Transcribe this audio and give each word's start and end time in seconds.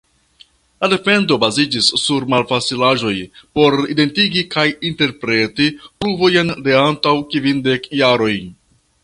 La 0.83 0.87
defendo 0.93 1.35
baziĝis 1.43 1.89
sur 2.03 2.25
malfacilaĵoj 2.33 3.13
por 3.59 3.77
identigi 3.97 4.43
kaj 4.57 4.65
interpreti 4.91 5.69
pruvojn 5.85 6.51
de 6.69 6.75
antaŭ 6.87 7.15
kvindek 7.37 7.89
jaroj. 8.03 8.35